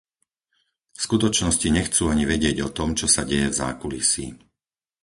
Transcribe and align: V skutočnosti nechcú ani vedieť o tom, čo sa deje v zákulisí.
V 0.97 0.97
skutočnosti 1.05 1.67
nechcú 1.77 2.03
ani 2.13 2.25
vedieť 2.33 2.57
o 2.67 2.73
tom, 2.77 2.89
čo 2.99 3.05
sa 3.15 3.21
deje 3.31 3.47
v 3.53 3.53
zákulisí. 3.63 4.25